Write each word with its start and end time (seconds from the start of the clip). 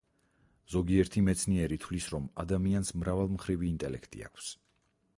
ზოგიერთი 0.75 1.23
მეცნიერი 1.27 1.77
თვლის, 1.85 2.09
რომ 2.15 2.27
ადამიანს 2.45 2.93
მრავალმხრივი 3.05 3.71
ინტელექტი 3.77 4.29
აქვს. 4.31 4.53